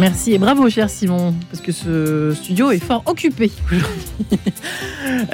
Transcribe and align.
Merci 0.00 0.32
et 0.32 0.38
bravo, 0.38 0.70
cher 0.70 0.88
Simon, 0.88 1.34
parce 1.50 1.62
que 1.62 1.70
ce 1.70 2.32
studio 2.34 2.70
est 2.70 2.78
fort 2.78 3.02
occupé 3.04 3.50
aujourd'hui. 3.70 4.38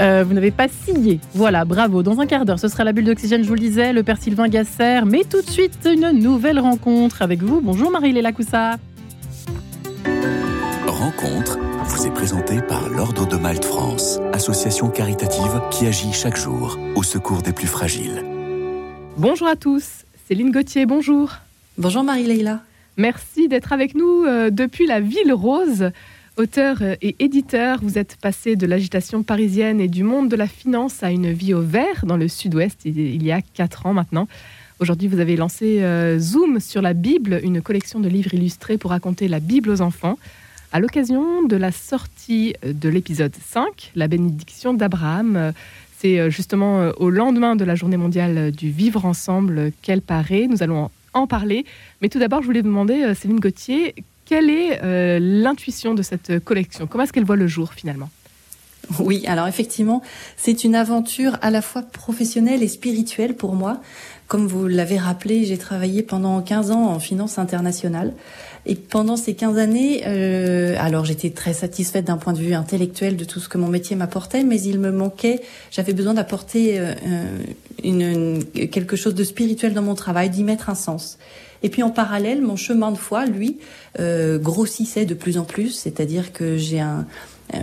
Euh, 0.00 0.24
vous 0.26 0.34
n'avez 0.34 0.50
pas 0.50 0.66
signé. 0.66 1.20
Voilà, 1.34 1.64
bravo. 1.64 2.02
Dans 2.02 2.18
un 2.18 2.26
quart 2.26 2.44
d'heure, 2.44 2.58
ce 2.58 2.66
sera 2.66 2.82
la 2.82 2.92
bulle 2.92 3.04
d'oxygène, 3.04 3.44
je 3.44 3.48
vous 3.48 3.54
le 3.54 3.60
disais, 3.60 3.92
le 3.92 4.02
père 4.02 4.18
Sylvain 4.18 4.48
Gasser. 4.48 5.00
Mais 5.06 5.22
tout 5.22 5.40
de 5.40 5.48
suite, 5.48 5.78
une 5.86 6.10
nouvelle 6.10 6.58
rencontre 6.58 7.22
avec 7.22 7.42
vous. 7.42 7.60
Bonjour 7.60 7.90
Marie-Léla 7.90 8.32
Coussa. 8.32 8.76
Rencontre 10.86 11.58
vous 11.84 12.06
est 12.06 12.10
présentée 12.10 12.60
par 12.62 12.88
l'Ordre 12.88 13.28
de 13.28 13.36
Malte 13.36 13.64
France, 13.64 14.18
association 14.32 14.88
caritative 14.88 15.60
qui 15.70 15.86
agit 15.86 16.12
chaque 16.12 16.36
jour 16.36 16.76
au 16.96 17.04
secours 17.04 17.42
des 17.42 17.52
plus 17.52 17.68
fragiles. 17.68 18.24
Bonjour 19.16 19.46
à 19.46 19.54
tous. 19.54 20.04
Céline 20.26 20.50
Gauthier, 20.50 20.86
bonjour. 20.86 21.36
Bonjour 21.76 22.02
Marie-Leila. 22.02 22.62
Merci 22.98 23.46
d'être 23.46 23.72
avec 23.72 23.94
nous 23.94 24.24
euh, 24.24 24.50
depuis 24.50 24.84
la 24.84 24.98
Ville 24.98 25.32
Rose. 25.32 25.92
Auteur 26.36 26.78
euh, 26.82 26.96
et 27.00 27.14
éditeur, 27.20 27.78
vous 27.80 27.96
êtes 27.96 28.16
passé 28.16 28.56
de 28.56 28.66
l'agitation 28.66 29.22
parisienne 29.22 29.80
et 29.80 29.86
du 29.86 30.02
monde 30.02 30.28
de 30.28 30.34
la 30.34 30.48
finance 30.48 31.04
à 31.04 31.12
une 31.12 31.30
vie 31.30 31.54
au 31.54 31.60
vert 31.60 32.04
dans 32.06 32.16
le 32.16 32.26
sud-ouest 32.26 32.80
il 32.86 33.22
y 33.22 33.30
a 33.30 33.40
quatre 33.40 33.86
ans 33.86 33.94
maintenant. 33.94 34.26
Aujourd'hui, 34.80 35.06
vous 35.06 35.20
avez 35.20 35.36
lancé 35.36 35.80
euh, 35.80 36.18
Zoom 36.18 36.58
sur 36.58 36.82
la 36.82 36.92
Bible, 36.92 37.38
une 37.44 37.62
collection 37.62 38.00
de 38.00 38.08
livres 38.08 38.34
illustrés 38.34 38.78
pour 38.78 38.90
raconter 38.90 39.28
la 39.28 39.38
Bible 39.38 39.70
aux 39.70 39.80
enfants. 39.80 40.18
À 40.72 40.80
l'occasion 40.80 41.44
de 41.44 41.54
la 41.54 41.70
sortie 41.70 42.54
de 42.66 42.88
l'épisode 42.88 43.34
5, 43.48 43.92
la 43.94 44.08
bénédiction 44.08 44.74
d'Abraham, 44.74 45.52
c'est 45.98 46.30
justement 46.32 46.90
au 46.98 47.10
lendemain 47.10 47.54
de 47.54 47.64
la 47.64 47.76
journée 47.76 47.96
mondiale 47.96 48.50
du 48.50 48.70
vivre 48.70 49.06
ensemble 49.06 49.70
qu'elle 49.82 50.02
paraît. 50.02 50.48
Nous 50.48 50.62
allons 50.62 50.90
en 51.14 51.26
parler. 51.26 51.64
Mais 52.02 52.08
tout 52.08 52.18
d'abord, 52.18 52.42
je 52.42 52.46
voulais 52.46 52.62
demander, 52.62 53.02
euh, 53.02 53.14
Céline 53.14 53.40
Gauthier, 53.40 53.94
quelle 54.24 54.50
est 54.50 54.82
euh, 54.82 55.18
l'intuition 55.20 55.94
de 55.94 56.02
cette 56.02 56.44
collection? 56.44 56.86
Comment 56.86 57.04
est-ce 57.04 57.12
qu'elle 57.12 57.24
voit 57.24 57.36
le 57.36 57.46
jour 57.46 57.72
finalement? 57.72 58.10
Oui, 59.00 59.26
alors 59.26 59.46
effectivement, 59.46 60.02
c'est 60.36 60.64
une 60.64 60.74
aventure 60.74 61.36
à 61.42 61.50
la 61.50 61.60
fois 61.60 61.82
professionnelle 61.82 62.62
et 62.62 62.68
spirituelle 62.68 63.34
pour 63.34 63.54
moi. 63.54 63.80
Comme 64.28 64.46
vous 64.46 64.68
l'avez 64.68 64.98
rappelé, 64.98 65.46
j'ai 65.46 65.56
travaillé 65.56 66.02
pendant 66.02 66.42
15 66.42 66.70
ans 66.70 66.84
en 66.88 66.98
finance 66.98 67.38
internationale. 67.38 68.12
Et 68.66 68.74
pendant 68.74 69.16
ces 69.16 69.32
15 69.32 69.56
années, 69.56 70.02
euh, 70.06 70.76
alors 70.78 71.06
j'étais 71.06 71.30
très 71.30 71.54
satisfaite 71.54 72.04
d'un 72.04 72.18
point 72.18 72.34
de 72.34 72.38
vue 72.38 72.52
intellectuel 72.52 73.16
de 73.16 73.24
tout 73.24 73.40
ce 73.40 73.48
que 73.48 73.56
mon 73.56 73.68
métier 73.68 73.96
m'apportait, 73.96 74.44
mais 74.44 74.60
il 74.60 74.80
me 74.80 74.90
manquait, 74.90 75.40
j'avais 75.70 75.94
besoin 75.94 76.12
d'apporter 76.12 76.78
euh, 76.78 76.92
une, 77.82 78.44
quelque 78.44 78.96
chose 78.96 79.14
de 79.14 79.24
spirituel 79.24 79.72
dans 79.72 79.80
mon 79.80 79.94
travail, 79.94 80.28
d'y 80.28 80.44
mettre 80.44 80.68
un 80.68 80.74
sens. 80.74 81.16
Et 81.62 81.70
puis 81.70 81.82
en 81.82 81.90
parallèle, 81.90 82.42
mon 82.42 82.56
chemin 82.56 82.92
de 82.92 82.98
foi, 82.98 83.24
lui, 83.24 83.56
euh, 83.98 84.38
grossissait 84.38 85.06
de 85.06 85.14
plus 85.14 85.38
en 85.38 85.44
plus, 85.44 85.70
c'est-à-dire 85.70 86.34
que 86.34 86.58
j'ai 86.58 86.80
un, 86.80 87.06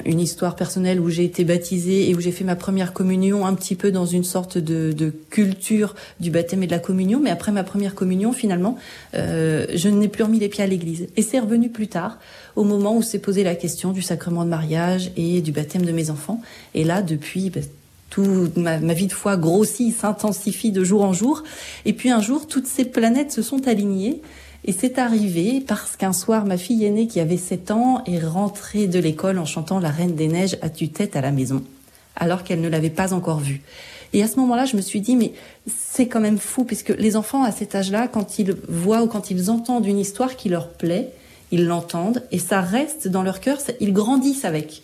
une 0.05 0.19
histoire 0.19 0.55
personnelle 0.55 0.99
où 0.99 1.09
j'ai 1.09 1.23
été 1.23 1.43
baptisée 1.43 2.09
et 2.09 2.15
où 2.15 2.19
j'ai 2.19 2.31
fait 2.31 2.43
ma 2.43 2.55
première 2.55 2.93
communion 2.93 3.45
un 3.45 3.53
petit 3.53 3.75
peu 3.75 3.91
dans 3.91 4.05
une 4.05 4.23
sorte 4.23 4.57
de, 4.57 4.91
de, 4.91 5.13
culture 5.29 5.95
du 6.19 6.31
baptême 6.31 6.63
et 6.63 6.67
de 6.67 6.71
la 6.71 6.79
communion. 6.79 7.19
Mais 7.19 7.29
après 7.29 7.51
ma 7.51 7.63
première 7.63 7.93
communion, 7.93 8.33
finalement, 8.33 8.77
euh, 9.13 9.65
je 9.73 9.89
n'ai 9.89 10.07
plus 10.07 10.23
remis 10.23 10.39
les 10.39 10.49
pieds 10.49 10.63
à 10.63 10.67
l'église. 10.67 11.07
Et 11.15 11.21
c'est 11.21 11.39
revenu 11.39 11.69
plus 11.69 11.87
tard, 11.87 12.19
au 12.55 12.63
moment 12.63 12.95
où 12.95 13.01
s'est 13.01 13.19
posé 13.19 13.43
la 13.43 13.55
question 13.55 13.91
du 13.91 14.01
sacrement 14.01 14.43
de 14.43 14.49
mariage 14.49 15.11
et 15.17 15.41
du 15.41 15.51
baptême 15.51 15.83
de 15.83 15.91
mes 15.91 16.09
enfants. 16.09 16.41
Et 16.73 16.83
là, 16.83 17.01
depuis... 17.01 17.49
Ben, 17.49 17.63
toute 18.11 18.55
ma, 18.55 18.79
ma, 18.79 18.93
vie 18.93 19.07
de 19.07 19.13
foi 19.13 19.35
grossit, 19.35 19.93
s'intensifie 19.93 20.71
de 20.71 20.85
jour 20.85 21.03
en 21.03 21.11
jour. 21.11 21.43
Et 21.83 21.91
puis 21.91 22.11
un 22.11 22.21
jour, 22.21 22.47
toutes 22.47 22.67
ces 22.67 22.85
planètes 22.85 23.31
se 23.33 23.41
sont 23.41 23.67
alignées 23.67 24.21
et 24.67 24.71
c'est 24.71 24.97
arrivé 24.97 25.63
parce 25.65 25.95
qu'un 25.95 26.11
soir, 26.11 26.45
ma 26.45 26.57
fille 26.57 26.83
aînée, 26.85 27.07
qui 27.07 27.19
avait 27.19 27.37
7 27.37 27.71
ans, 27.71 28.03
est 28.05 28.19
rentrée 28.19 28.87
de 28.87 28.99
l'école 28.99 29.37
en 29.37 29.45
chantant 29.45 29.79
La 29.79 29.91
Reine 29.91 30.15
des 30.15 30.27
Neiges 30.27 30.57
à 30.63 30.69
tue-tête 30.69 31.15
à 31.15 31.21
la 31.21 31.31
maison, 31.31 31.63
alors 32.15 32.43
qu'elle 32.43 32.61
ne 32.61 32.67
l'avait 32.67 32.89
pas 32.89 33.13
encore 33.13 33.39
vue. 33.39 33.61
Et 34.13 34.23
à 34.23 34.27
ce 34.27 34.37
moment-là, 34.37 34.65
je 34.65 34.75
me 34.75 34.81
suis 34.81 35.01
dit, 35.01 35.15
mais 35.15 35.33
c'est 35.67 36.07
quand 36.07 36.19
même 36.19 36.39
fou, 36.39 36.63
puisque 36.63 36.89
les 36.89 37.15
enfants 37.15 37.43
à 37.43 37.51
cet 37.51 37.75
âge-là, 37.75 38.07
quand 38.07 38.39
ils 38.39 38.55
voient 38.67 39.03
ou 39.03 39.07
quand 39.07 39.29
ils 39.29 39.51
entendent 39.51 39.85
une 39.85 39.99
histoire 39.99 40.35
qui 40.35 40.49
leur 40.49 40.69
plaît, 40.69 41.11
ils 41.51 41.65
l'entendent 41.65 42.23
et 42.31 42.39
ça 42.39 42.61
reste 42.61 43.07
dans 43.07 43.21
leur 43.21 43.39
cœur, 43.41 43.59
ils 43.79 43.93
grandissent 43.93 44.45
avec. 44.45 44.81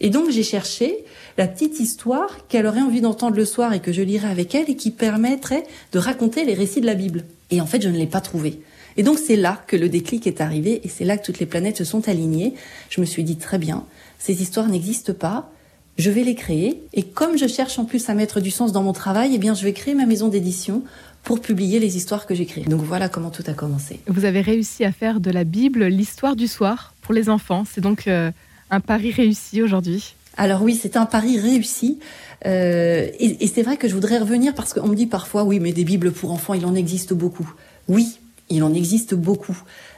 Et 0.00 0.10
donc 0.10 0.30
j'ai 0.30 0.42
cherché 0.42 1.04
la 1.38 1.46
petite 1.46 1.78
histoire 1.78 2.48
qu'elle 2.48 2.66
aurait 2.66 2.80
envie 2.80 3.00
d'entendre 3.00 3.36
le 3.36 3.44
soir 3.44 3.72
et 3.72 3.80
que 3.80 3.92
je 3.92 4.02
lirais 4.02 4.28
avec 4.28 4.54
elle 4.54 4.68
et 4.68 4.76
qui 4.76 4.90
permettrait 4.90 5.64
de 5.92 5.98
raconter 5.98 6.44
les 6.44 6.54
récits 6.54 6.80
de 6.80 6.86
la 6.86 6.94
Bible. 6.94 7.24
Et 7.50 7.60
en 7.60 7.66
fait, 7.66 7.80
je 7.80 7.88
ne 7.88 7.96
l'ai 7.96 8.06
pas 8.06 8.20
trouvée. 8.20 8.60
Et 8.96 9.02
donc 9.02 9.18
c'est 9.18 9.36
là 9.36 9.62
que 9.66 9.76
le 9.76 9.88
déclic 9.88 10.26
est 10.26 10.40
arrivé 10.40 10.80
et 10.84 10.88
c'est 10.88 11.04
là 11.04 11.16
que 11.16 11.24
toutes 11.24 11.38
les 11.38 11.46
planètes 11.46 11.76
se 11.76 11.84
sont 11.84 12.08
alignées. 12.08 12.54
Je 12.90 13.00
me 13.00 13.06
suis 13.06 13.24
dit 13.24 13.36
très 13.36 13.58
bien, 13.58 13.84
ces 14.18 14.42
histoires 14.42 14.68
n'existent 14.68 15.14
pas, 15.14 15.50
je 15.98 16.10
vais 16.10 16.24
les 16.24 16.34
créer 16.34 16.82
et 16.92 17.02
comme 17.02 17.36
je 17.38 17.46
cherche 17.46 17.78
en 17.78 17.84
plus 17.84 18.08
à 18.08 18.14
mettre 18.14 18.40
du 18.40 18.50
sens 18.50 18.72
dans 18.72 18.82
mon 18.82 18.92
travail, 18.92 19.32
eh 19.34 19.38
bien 19.38 19.54
je 19.54 19.64
vais 19.64 19.72
créer 19.72 19.94
ma 19.94 20.06
maison 20.06 20.28
d'édition 20.28 20.82
pour 21.24 21.40
publier 21.40 21.80
les 21.80 21.96
histoires 21.96 22.26
que 22.26 22.34
créées. 22.34 22.64
Donc 22.64 22.82
voilà 22.82 23.08
comment 23.08 23.30
tout 23.30 23.44
a 23.46 23.54
commencé. 23.54 23.98
Vous 24.06 24.26
avez 24.26 24.42
réussi 24.42 24.84
à 24.84 24.92
faire 24.92 25.20
de 25.20 25.30
la 25.30 25.44
Bible 25.44 25.86
l'histoire 25.86 26.36
du 26.36 26.46
soir 26.46 26.94
pour 27.00 27.14
les 27.14 27.28
enfants. 27.30 27.64
C'est 27.64 27.80
donc 27.80 28.06
euh, 28.06 28.30
un 28.70 28.80
pari 28.80 29.10
réussi 29.10 29.62
aujourd'hui. 29.62 30.14
Alors 30.36 30.62
oui, 30.62 30.78
c'est 30.80 30.96
un 30.96 31.06
pari 31.06 31.38
réussi. 31.38 31.98
Euh, 32.44 33.08
et, 33.18 33.44
et 33.44 33.46
c'est 33.46 33.62
vrai 33.62 33.78
que 33.78 33.88
je 33.88 33.94
voudrais 33.94 34.18
revenir 34.18 34.54
parce 34.54 34.74
qu'on 34.74 34.88
me 34.88 34.94
dit 34.94 35.06
parfois, 35.06 35.44
oui, 35.44 35.60
mais 35.60 35.72
des 35.72 35.84
Bibles 35.84 36.12
pour 36.12 36.30
enfants, 36.30 36.52
il 36.52 36.66
en 36.66 36.74
existe 36.74 37.14
beaucoup. 37.14 37.50
Oui, 37.88 38.18
il 38.50 38.62
en 38.62 38.74
existe 38.74 39.14
beaucoup. 39.14 39.56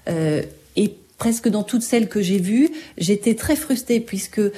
Euh, 0.08 0.42
et 0.76 0.94
presque 1.18 1.48
dans 1.48 1.62
toutes 1.62 1.82
celles 1.82 2.08
que 2.08 2.20
j'ai 2.20 2.38
vues, 2.38 2.70
j'étais 2.98 3.34
très 3.34 3.56
frustrée 3.56 4.00
puisque 4.00 4.38
euh, 4.38 4.52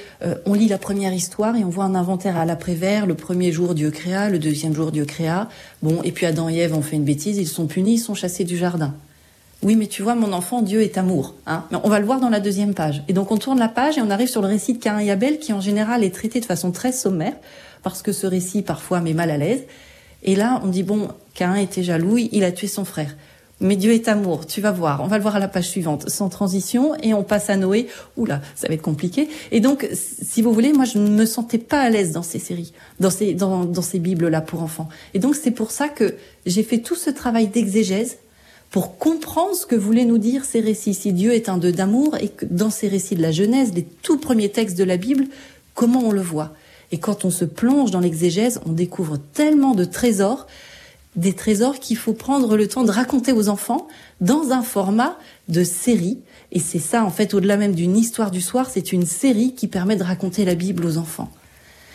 on 0.47 0.54
lit 0.54 0.69
la 0.69 0.78
première 0.78 1.12
histoire 1.12 1.56
et 1.56 1.65
on 1.65 1.69
voit 1.69 1.84
un 1.84 1.94
inventaire 1.94 2.37
à 2.37 2.44
l'après-vert. 2.44 3.06
Le 3.06 3.15
premier 3.15 3.53
jour, 3.53 3.75
Dieu 3.75 3.91
créa. 3.91 4.28
Le 4.28 4.38
deuxième 4.38 4.75
jour, 4.75 4.93
Dieu 4.93 5.04
créa. 5.04 5.48
Bon, 5.82 6.03
et 6.03 6.12
puis 6.12 6.27
Adam 6.27 6.48
et 6.48 6.56
Ève 6.56 6.75
ont 6.75 6.82
fait 6.82 6.97
une 6.97 7.04
bêtise. 7.04 7.38
Ils 7.38 7.47
sont 7.47 7.66
punis. 7.66 7.94
Ils 7.94 7.98
sont 7.98 8.15
chassés 8.15 8.44
du 8.44 8.56
jardin. 8.56 8.94
Oui, 9.62 9.75
mais 9.75 9.88
tu 9.88 10.03
vois, 10.03 10.15
mon 10.15 10.32
enfant, 10.32 10.62
Dieu 10.62 10.82
est 10.82 10.98
amour. 10.98 11.34
Hein 11.47 11.65
mais 11.72 11.78
on 11.82 11.88
va 11.88 11.98
le 11.98 12.06
voir 12.06 12.21
dans 12.21 12.28
la 12.31 12.38
deuxième 12.38 12.75
page. 12.75 13.03
Et 13.09 13.12
donc 13.12 13.32
on 13.32 13.38
tourne 13.38 13.59
la 13.59 13.69
page 13.69 13.98
et 13.98 14.00
on 14.00 14.10
arrive 14.10 14.28
sur 14.28 14.41
le 14.41 14.47
récit 14.47 14.75
de 14.75 14.78
Cain 14.78 14.98
et 14.98 15.10
Abel 15.10 15.38
qui 15.38 15.53
en 15.53 15.60
général 15.60 16.04
est 16.04 16.15
traité 16.15 16.38
de 16.38 16.44
façon 16.44 16.71
très 16.71 16.93
sommaire 16.93 17.34
parce 17.82 18.03
que 18.03 18.12
ce 18.12 18.27
récit 18.27 18.62
parfois 18.62 19.00
met 19.00 19.15
mal 19.15 19.31
à 19.31 19.37
l'aise. 19.37 19.65
Et 20.22 20.37
là, 20.37 20.60
on 20.62 20.69
dit 20.69 20.84
bon, 20.84 21.09
Cain 21.34 21.54
était 21.56 21.82
jaloux, 21.82 22.19
il 22.19 22.44
a 22.44 22.53
tué 22.53 22.69
son 22.69 22.84
frère. 22.84 23.16
Mais 23.61 23.75
Dieu 23.75 23.93
est 23.93 24.07
amour, 24.07 24.47
tu 24.47 24.61
vas 24.61 24.71
voir. 24.71 25.03
On 25.03 25.09
va 25.09 25.17
le 25.17 25.23
voir 25.23 25.35
à 25.35 25.41
la 25.41 25.49
page 25.49 25.69
suivante, 25.69 26.09
sans 26.09 26.29
transition, 26.29 26.95
et 27.03 27.13
on 27.13 27.25
passe 27.25 27.51
à 27.51 27.57
Noé. 27.57 27.89
Oula, 28.17 28.41
ça 28.55 28.69
va 28.69 28.75
être 28.75 28.83
compliqué. 28.83 29.29
Et 29.51 29.59
donc, 29.61 29.89
si 29.93 30.43
vous 30.43 30.53
voulez, 30.53 30.73
moi, 30.73 30.85
je 30.85 30.99
ne 30.99 31.09
me 31.09 31.27
sentais 31.27 31.59
pas 31.59 31.81
à 31.81 31.91
l'aise 31.91 32.13
dans 32.13 32.23
ces 32.23 32.39
séries, 32.39 32.73
dans 33.01 33.11
ces, 33.11 33.35
dans, 33.35 33.65
dans 33.65 33.83
ces 33.83 33.99
Bibles-là 33.99 34.43
pour 34.43 34.63
enfants. 34.63 34.89
Et 35.13 35.19
donc, 35.19 35.35
c'est 35.35 35.51
pour 35.51 35.73
ça 35.73 35.89
que 35.89 36.15
j'ai 36.47 36.63
fait 36.63 36.79
tout 36.79 36.95
ce 36.95 37.11
travail 37.11 37.49
d'exégèse 37.49 38.19
pour 38.71 38.97
comprendre 38.97 39.57
ce 39.57 39.67
que 39.67 39.75
voulaient 39.75 40.05
nous 40.05 40.19
dire 40.19 40.45
ces 40.45 40.61
récits. 40.61 40.95
Si 40.95 41.13
Dieu 41.13 41.33
est 41.33 41.49
un 41.49 41.59
Dieu 41.59 41.73
d'amour, 41.73 42.17
et 42.21 42.29
que 42.29 42.45
dans 42.45 42.71
ces 42.71 42.87
récits 42.87 43.17
de 43.17 43.23
la 43.23 43.33
Genèse, 43.33 43.73
les 43.75 43.83
tout 43.83 44.19
premiers 44.19 44.51
textes 44.51 44.79
de 44.79 44.85
la 44.85 44.99
Bible, 44.99 45.25
comment 45.75 46.03
on 46.05 46.13
le 46.13 46.21
voit? 46.21 46.53
Et 46.93 46.99
quand 46.99 47.25
on 47.25 47.31
se 47.31 47.45
plonge 47.45 47.91
dans 47.91 48.01
l'exégèse, 48.01 48.61
on 48.67 48.73
découvre 48.73 49.19
tellement 49.19 49.75
de 49.75 49.85
trésors 49.85 50.47
des 51.17 51.33
trésors 51.33 51.81
qu'il 51.81 51.97
faut 51.97 52.13
prendre 52.13 52.57
le 52.57 52.69
temps 52.69 52.85
de 52.85 52.91
raconter 52.91 53.33
aux 53.33 53.49
enfants 53.49 53.89
dans 54.21 54.53
un 54.53 54.63
format 54.63 55.19
de 55.49 55.65
série. 55.65 56.19
Et 56.53 56.61
c'est 56.61 56.79
ça, 56.79 57.05
en 57.05 57.11
fait, 57.11 57.35
au-delà 57.35 57.57
même 57.57 57.75
d'une 57.75 57.97
histoire 57.97 58.31
du 58.31 58.41
soir, 58.41 58.69
c'est 58.71 58.93
une 58.93 59.07
série 59.07 59.55
qui 59.55 59.67
permet 59.67 59.97
de 59.97 60.05
raconter 60.05 60.45
la 60.45 60.55
Bible 60.55 60.85
aux 60.85 60.99
enfants. 60.99 61.31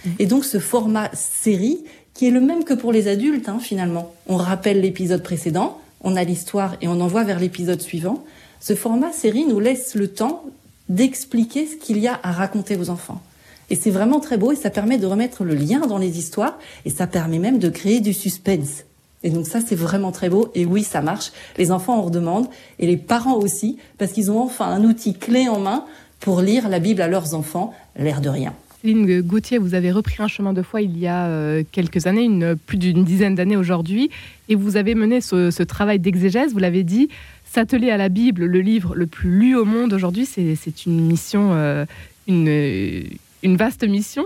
Mmh. 0.05 0.09
Et 0.19 0.25
donc 0.25 0.45
ce 0.45 0.59
format 0.59 1.09
série, 1.13 1.83
qui 2.13 2.27
est 2.27 2.31
le 2.31 2.41
même 2.41 2.63
que 2.63 2.73
pour 2.73 2.91
les 2.91 3.07
adultes, 3.07 3.49
hein, 3.49 3.59
finalement. 3.59 4.13
On 4.27 4.37
rappelle 4.37 4.81
l'épisode 4.81 5.23
précédent, 5.23 5.79
on 6.01 6.15
a 6.15 6.23
l'histoire 6.23 6.75
et 6.81 6.87
on 6.87 6.99
envoie 7.01 7.23
vers 7.23 7.39
l'épisode 7.39 7.81
suivant. 7.81 8.23
Ce 8.59 8.75
format 8.75 9.11
série 9.11 9.45
nous 9.45 9.59
laisse 9.59 9.95
le 9.95 10.09
temps 10.09 10.43
d'expliquer 10.89 11.65
ce 11.65 11.75
qu'il 11.75 11.97
y 11.97 12.07
a 12.07 12.19
à 12.23 12.31
raconter 12.31 12.75
aux 12.75 12.89
enfants. 12.89 13.21
Et 13.69 13.75
c'est 13.75 13.89
vraiment 13.89 14.19
très 14.19 14.37
beau 14.37 14.51
et 14.51 14.55
ça 14.55 14.69
permet 14.69 14.97
de 14.97 15.05
remettre 15.05 15.43
le 15.43 15.55
lien 15.55 15.87
dans 15.87 15.97
les 15.97 16.19
histoires 16.19 16.59
et 16.85 16.89
ça 16.89 17.07
permet 17.07 17.39
même 17.39 17.59
de 17.59 17.69
créer 17.69 18.01
du 18.01 18.13
suspense. 18.13 18.83
Et 19.23 19.29
donc 19.29 19.45
ça, 19.47 19.59
c'est 19.61 19.75
vraiment 19.75 20.11
très 20.11 20.29
beau. 20.29 20.49
Et 20.53 20.65
oui, 20.65 20.83
ça 20.83 21.01
marche. 21.01 21.31
Les 21.57 21.71
enfants 21.71 21.97
en 21.97 22.01
redemandent 22.03 22.49
et 22.79 22.87
les 22.87 22.97
parents 22.97 23.37
aussi, 23.37 23.77
parce 23.97 24.11
qu'ils 24.11 24.31
ont 24.31 24.41
enfin 24.41 24.65
un 24.65 24.83
outil 24.83 25.13
clé 25.13 25.47
en 25.47 25.59
main 25.59 25.85
pour 26.19 26.41
lire 26.41 26.69
la 26.69 26.79
Bible 26.79 27.01
à 27.01 27.07
leurs 27.07 27.33
enfants, 27.33 27.73
l'air 27.97 28.21
de 28.21 28.29
rien. 28.29 28.53
Céline 28.81 29.21
Gauthier, 29.21 29.59
vous 29.59 29.75
avez 29.75 29.91
repris 29.91 30.21
un 30.21 30.27
chemin 30.27 30.51
de 30.51 30.61
foi 30.61 30.81
il 30.81 30.97
y 30.97 31.07
a 31.07 31.27
euh, 31.27 31.63
quelques 31.71 32.05
années, 32.05 32.23
une, 32.23 32.57
plus 32.57 32.77
d'une 32.77 33.05
dizaine 33.05 33.33
d'années 33.33 33.55
aujourd'hui, 33.55 34.09
et 34.49 34.55
vous 34.55 34.75
avez 34.75 34.93
mené 34.93 35.21
ce, 35.21 35.51
ce 35.51 35.63
travail 35.63 35.99
d'exégèse, 35.99 36.51
vous 36.51 36.59
l'avez 36.59 36.83
dit, 36.83 37.07
s'atteler 37.45 37.91
à 37.91 37.97
la 37.97 38.09
Bible, 38.09 38.43
le 38.43 38.59
livre 38.59 38.93
le 38.95 39.07
plus 39.07 39.29
lu 39.29 39.55
au 39.55 39.63
monde 39.63 39.93
aujourd'hui, 39.93 40.25
c'est 40.25 40.85
une 40.85 40.99
mission, 41.05 41.51
euh, 41.53 41.85
une, 42.27 43.05
une 43.41 43.55
vaste 43.55 43.87
mission. 43.87 44.25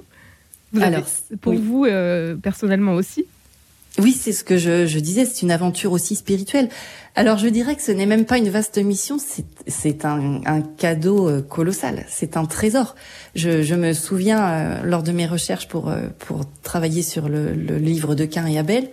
Vous 0.73 0.81
Alors, 0.81 1.01
avez, 1.01 1.37
pour 1.37 1.53
oui. 1.53 1.61
vous, 1.63 1.85
euh, 1.85 2.35
personnellement 2.35 2.93
aussi 2.93 3.25
Oui, 3.99 4.11
c'est 4.13 4.31
ce 4.31 4.43
que 4.43 4.57
je, 4.57 4.85
je 4.85 4.99
disais, 4.99 5.25
c'est 5.25 5.41
une 5.41 5.49
aventure 5.49 5.91
aussi 5.91 6.15
spirituelle. 6.15 6.69
Alors 7.15 7.39
je 7.39 7.47
dirais 7.47 7.75
que 7.75 7.81
ce 7.81 7.91
n'est 7.91 8.05
même 8.05 8.25
pas 8.25 8.37
une 8.37 8.49
vaste 8.49 8.77
mission, 8.77 9.17
c'est 9.65 10.05
un, 10.05 10.41
un, 10.45 10.61
cadeau 10.61 11.27
euh, 11.27 11.41
colossal, 11.41 12.05
c'est 12.07 12.37
un 12.37 12.45
trésor. 12.45 12.95
Je, 13.33 13.63
je 13.63 13.73
me 13.73 13.93
souviens, 13.93 14.47
euh, 14.47 14.83
lors 14.83 15.01
de 15.01 15.11
mes 15.11 15.25
recherches 15.25 15.67
pour, 15.67 15.89
euh, 15.89 16.09
pour 16.19 16.41
travailler 16.61 17.01
sur 17.01 17.27
le, 17.27 17.55
le 17.55 17.77
livre 17.77 18.13
de 18.13 18.25
Cain 18.25 18.45
et 18.45 18.59
Abel, 18.59 18.91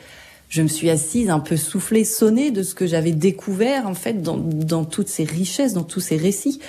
je 0.49 0.63
me 0.63 0.69
suis 0.69 0.89
assise 0.89 1.29
un 1.29 1.41
peu 1.41 1.59
soufflée, 1.59 2.05
sonnée 2.05 2.51
de 2.51 2.63
ce 2.63 2.75
que 2.75 2.87
j'avais 2.87 3.13
découvert 3.13 3.87
en 3.87 3.95
fait 3.95 4.23
dans, 4.23 4.39
dans 4.39 4.87
toutes 4.87 5.09
ces 5.09 5.25
richesses, 5.25 5.75
dans 5.75 5.83
tous 5.83 6.01
ces 6.01 6.17
récits. 6.17 6.61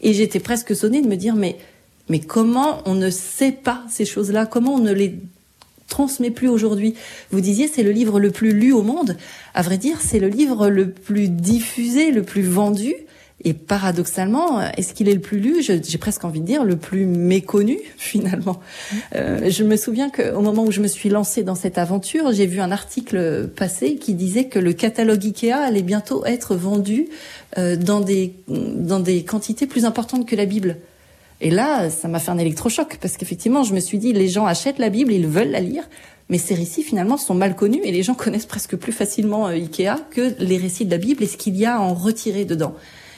Et 0.00 0.14
j'étais 0.14 0.40
presque 0.40 0.74
sonnée 0.74 1.00
de 1.00 1.06
me 1.06 1.16
dire 1.16 1.36
mais 1.36 1.58
mais 2.08 2.20
comment 2.20 2.82
on 2.86 2.94
ne 2.94 3.08
sait 3.08 3.52
pas 3.52 3.82
ces 3.88 4.04
choses-là? 4.04 4.46
Comment 4.46 4.74
on 4.74 4.80
ne 4.80 4.92
les 4.92 5.18
transmet 5.94 6.32
plus 6.32 6.48
aujourd'hui. 6.48 6.94
Vous 7.30 7.40
disiez 7.40 7.68
c'est 7.68 7.84
le 7.84 7.92
livre 7.92 8.18
le 8.18 8.32
plus 8.32 8.52
lu 8.52 8.72
au 8.72 8.82
monde. 8.82 9.16
À 9.54 9.62
vrai 9.62 9.78
dire, 9.78 9.98
c'est 10.00 10.18
le 10.18 10.26
livre 10.26 10.68
le 10.68 10.90
plus 10.90 11.28
diffusé, 11.28 12.10
le 12.10 12.24
plus 12.24 12.42
vendu. 12.42 12.94
Et 13.44 13.52
paradoxalement, 13.52 14.60
est-ce 14.76 14.92
qu'il 14.92 15.08
est 15.08 15.14
le 15.14 15.20
plus 15.20 15.38
lu? 15.38 15.62
J'ai 15.62 15.98
presque 15.98 16.24
envie 16.24 16.40
de 16.40 16.46
dire 16.46 16.64
le 16.64 16.76
plus 16.76 17.06
méconnu 17.06 17.78
finalement. 17.96 18.58
Euh, 19.14 19.50
je 19.50 19.62
me 19.62 19.76
souviens 19.76 20.10
qu'au 20.10 20.40
moment 20.40 20.64
où 20.64 20.72
je 20.72 20.80
me 20.80 20.88
suis 20.88 21.10
lancée 21.10 21.44
dans 21.44 21.54
cette 21.54 21.78
aventure, 21.78 22.32
j'ai 22.32 22.46
vu 22.46 22.58
un 22.60 22.72
article 22.72 23.48
passer 23.54 23.96
qui 23.96 24.14
disait 24.14 24.46
que 24.46 24.58
le 24.58 24.72
catalogue 24.72 25.24
Ikea 25.24 25.52
allait 25.52 25.82
bientôt 25.82 26.24
être 26.26 26.56
vendu 26.56 27.06
euh, 27.56 27.76
dans 27.76 28.00
des 28.00 28.34
dans 28.48 28.98
des 28.98 29.22
quantités 29.22 29.68
plus 29.68 29.84
importantes 29.84 30.26
que 30.26 30.34
la 30.34 30.46
Bible. 30.46 30.78
Et 31.44 31.50
là, 31.50 31.90
ça 31.90 32.08
m'a 32.08 32.20
fait 32.20 32.30
un 32.30 32.38
électrochoc 32.38 32.96
parce 33.02 33.18
qu'effectivement, 33.18 33.64
je 33.64 33.74
me 33.74 33.80
suis 33.80 33.98
dit, 33.98 34.14
les 34.14 34.28
gens 34.28 34.46
achètent 34.46 34.78
la 34.78 34.88
Bible, 34.88 35.12
ils 35.12 35.26
veulent 35.26 35.50
la 35.50 35.60
lire, 35.60 35.84
mais 36.30 36.38
ces 36.38 36.54
récits 36.54 36.82
finalement 36.82 37.18
sont 37.18 37.34
mal 37.34 37.54
connus 37.54 37.82
et 37.84 37.92
les 37.92 38.02
gens 38.02 38.14
connaissent 38.24 38.46
presque 38.46 38.76
plus 38.76 38.92
facilement 38.92 39.46
euh, 39.48 39.50
Ikea 39.50 39.96
que 40.10 40.34
les 40.38 40.56
récits 40.56 40.86
de 40.86 40.90
la 40.90 40.96
Bible 40.96 41.22
et 41.22 41.26
ce 41.26 41.36
qu'il 41.36 41.54
y 41.54 41.66
a 41.66 41.76
à 41.76 41.80
en 41.80 41.92
retirer 41.92 42.46
dedans. 42.46 42.74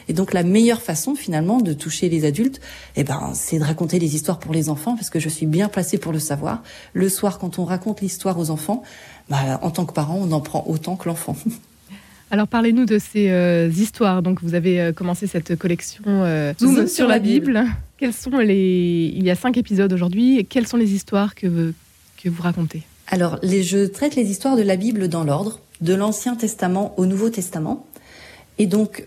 Et 0.08 0.12
donc 0.12 0.32
la 0.32 0.42
meilleure 0.42 0.82
façon 0.82 1.14
finalement 1.14 1.60
de 1.60 1.72
toucher 1.72 2.08
les 2.08 2.24
adultes, 2.24 2.60
eh 2.96 3.04
ben, 3.04 3.30
c'est 3.32 3.60
de 3.60 3.64
raconter 3.64 4.00
les 4.00 4.16
histoires 4.16 4.40
pour 4.40 4.52
les 4.52 4.70
enfants 4.70 4.96
parce 4.96 5.10
que 5.10 5.20
je 5.20 5.28
suis 5.28 5.46
bien 5.46 5.68
placée 5.68 5.96
pour 5.96 6.12
le 6.12 6.18
savoir. 6.18 6.64
Le 6.94 7.08
soir, 7.08 7.38
quand 7.38 7.60
on 7.60 7.64
raconte 7.64 8.00
l'histoire 8.00 8.40
aux 8.40 8.50
enfants, 8.50 8.82
bah, 9.28 9.60
en 9.62 9.70
tant 9.70 9.86
que 9.86 9.92
parent, 9.92 10.18
on 10.20 10.32
en 10.32 10.40
prend 10.40 10.64
autant 10.66 10.96
que 10.96 11.08
l'enfant. 11.08 11.36
Alors 12.30 12.48
parlez-nous 12.48 12.86
de 12.86 12.98
ces 12.98 13.30
euh, 13.30 13.68
histoires. 13.68 14.22
Donc 14.22 14.42
vous 14.42 14.54
avez 14.54 14.80
euh, 14.80 14.92
commencé 14.92 15.26
cette 15.26 15.56
collection 15.56 16.02
euh, 16.06 16.52
Zoom, 16.58 16.86
sur, 16.86 17.06
la 17.06 17.18
Bible. 17.18 17.64
Quels 17.98 18.12
sont 18.12 18.38
les 18.38 19.12
Il 19.14 19.24
y 19.24 19.30
a 19.30 19.36
cinq 19.36 19.56
épisodes 19.56 19.92
aujourd'hui. 19.92 20.46
Quelles 20.48 20.66
sont 20.66 20.76
les 20.76 20.92
histoires 20.92 21.34
que 21.34 21.72
que 22.22 22.28
vous 22.28 22.42
racontez? 22.42 22.82
Alors 23.08 23.38
les 23.42 23.62
je 23.62 23.86
traite 23.86 24.16
les 24.16 24.30
histoires 24.30 24.56
de 24.56 24.62
la 24.62 24.76
Bible 24.76 25.08
dans 25.08 25.22
l'ordre, 25.22 25.60
de 25.80 25.94
l'Ancien 25.94 26.34
Testament 26.34 26.94
au 26.96 27.06
Nouveau 27.06 27.30
Testament. 27.30 27.86
Et 28.58 28.66
donc, 28.66 29.04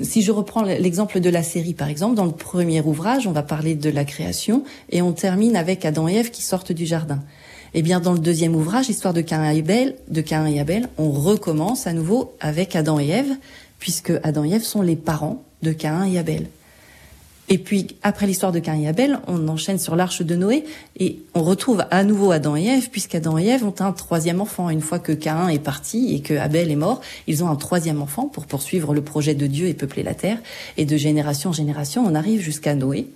si 0.00 0.22
je 0.22 0.30
reprends 0.30 0.62
l'exemple 0.62 1.18
de 1.18 1.28
la 1.28 1.42
série, 1.42 1.74
par 1.74 1.88
exemple, 1.88 2.14
dans 2.14 2.24
le 2.24 2.30
premier 2.30 2.80
ouvrage, 2.80 3.26
on 3.26 3.32
va 3.32 3.42
parler 3.42 3.74
de 3.74 3.90
la 3.90 4.04
création 4.04 4.62
et 4.90 5.02
on 5.02 5.12
termine 5.12 5.56
avec 5.56 5.84
Adam 5.84 6.06
et 6.06 6.14
Ève 6.14 6.30
qui 6.30 6.42
sortent 6.42 6.70
du 6.70 6.86
jardin. 6.86 7.18
Eh 7.74 7.80
bien, 7.80 8.00
dans 8.00 8.12
le 8.12 8.18
deuxième 8.18 8.54
ouvrage, 8.54 8.90
Histoire 8.90 9.14
de 9.14 9.22
Cain 9.22 9.50
et 9.50 9.58
Abel, 9.58 9.96
de 10.08 10.20
Cain 10.20 10.44
et 10.44 10.60
Abel, 10.60 10.90
on 10.98 11.10
recommence 11.10 11.86
à 11.86 11.94
nouveau 11.94 12.34
avec 12.38 12.76
Adam 12.76 13.00
et 13.00 13.08
Ève, 13.08 13.32
puisque 13.78 14.12
Adam 14.22 14.44
et 14.44 14.50
Ève 14.52 14.62
sont 14.62 14.82
les 14.82 14.96
parents 14.96 15.42
de 15.62 15.72
Cain 15.72 16.04
et 16.04 16.18
Abel. 16.18 16.48
Et 17.48 17.56
puis, 17.56 17.96
après 18.02 18.26
l'histoire 18.26 18.52
de 18.52 18.58
Cain 18.58 18.78
et 18.78 18.88
Abel, 18.88 19.20
on 19.26 19.48
enchaîne 19.48 19.78
sur 19.78 19.96
l'arche 19.96 20.20
de 20.20 20.36
Noé 20.36 20.64
et 20.98 21.20
on 21.34 21.42
retrouve 21.42 21.84
à 21.90 22.04
nouveau 22.04 22.30
Adam 22.30 22.56
et 22.56 22.66
Ève, 22.66 22.90
puisqu'Adam 22.90 23.38
et 23.38 23.46
Ève 23.46 23.64
ont 23.64 23.74
un 23.80 23.92
troisième 23.92 24.42
enfant. 24.42 24.68
Une 24.68 24.82
fois 24.82 24.98
que 24.98 25.12
Cain 25.12 25.48
est 25.48 25.58
parti 25.58 26.14
et 26.14 26.20
que 26.20 26.34
Abel 26.34 26.70
est 26.70 26.76
mort, 26.76 27.00
ils 27.26 27.42
ont 27.42 27.48
un 27.48 27.56
troisième 27.56 28.02
enfant 28.02 28.26
pour 28.26 28.44
poursuivre 28.44 28.92
le 28.92 29.00
projet 29.02 29.34
de 29.34 29.46
Dieu 29.46 29.66
et 29.66 29.74
peupler 29.74 30.02
la 30.02 30.14
terre. 30.14 30.38
Et 30.76 30.84
de 30.84 30.96
génération 30.98 31.50
en 31.50 31.54
génération, 31.54 32.04
on 32.06 32.14
arrive 32.14 32.42
jusqu'à 32.42 32.74
Noé, 32.74 33.08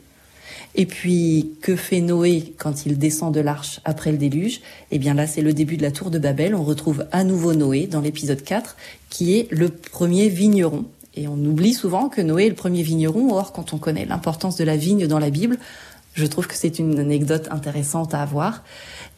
et 0.75 0.87
puis, 0.87 1.53
que 1.63 1.75
fait 1.75 2.01
Noé 2.01 2.53
quand 2.59 2.85
il 2.85 2.99
descend 2.99 3.33
de 3.33 3.41
l'arche 3.41 3.81
après 3.85 4.13
le 4.13 4.19
déluge? 4.19 4.61
Eh 4.91 4.99
bien 4.99 5.15
là, 5.15 5.27
c'est 5.27 5.43
le 5.43 5.55
début 5.55 5.77
de 5.77 5.83
la 5.83 5.91
tour 5.91 6.11
de 6.11 6.19
Babel. 6.19 6.55
On 6.55 6.65
retrouve 6.65 7.07
à 7.13 7.25
nouveau 7.25 7.55
Noé 7.55 7.87
dans 7.87 8.01
l'épisode 8.01 8.43
4, 8.43 8.77
qui 9.09 9.39
est 9.39 9.49
le 9.51 9.69
premier 9.69 10.29
vigneron. 10.29 10.85
Et 11.15 11.29
on 11.29 11.37
oublie 11.37 11.73
souvent 11.73 12.11
que 12.11 12.21
Noé 12.21 12.47
est 12.47 12.51
le 12.51 12.55
premier 12.55 12.83
vigneron. 12.83 13.35
Or, 13.35 13.53
quand 13.53 13.73
on 13.73 13.79
connaît 13.79 14.05
l'importance 14.05 14.57
de 14.57 14.65
la 14.65 14.77
vigne 14.77 15.07
dans 15.07 15.19
la 15.19 15.31
Bible, 15.31 15.59
je 16.13 16.27
trouve 16.27 16.47
que 16.47 16.55
c'est 16.55 16.79
une 16.79 16.99
anecdote 16.99 17.49
intéressante 17.51 18.13
à 18.13 18.21
avoir. 18.21 18.63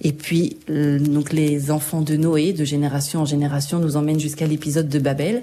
Et 0.01 0.13
puis, 0.13 0.59
donc 0.69 1.33
les 1.33 1.73
enfants 1.73 2.03
de 2.03 2.17
Noé, 2.17 2.53
de 2.53 2.65
génération 2.65 3.21
en 3.21 3.25
génération, 3.25 3.81
nous 3.81 3.97
emmènent 3.97 4.21
jusqu'à 4.21 4.47
l'épisode 4.47 4.89
de 4.89 4.99
Babel. 5.01 5.43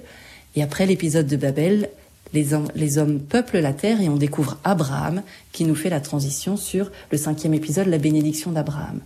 Et 0.55 0.63
après 0.63 0.85
l'épisode 0.85 1.27
de 1.27 1.35
Babel, 1.35 1.89
les 2.35 2.97
hommes, 2.97 3.19
peuplent 3.19 3.59
la 3.59 3.73
terre 3.73 4.01
et 4.01 4.09
on 4.09 4.15
découvre 4.15 4.57
Abraham 4.63 5.23
qui 5.51 5.65
nous 5.65 5.75
fait 5.75 5.89
la 5.89 6.01
transition 6.01 6.57
sur 6.57 6.91
le 7.11 7.17
cinquième 7.17 7.53
épisode, 7.53 7.87
la 7.87 7.97
bénédiction 7.97 8.51
d'Abraham. 8.51 8.99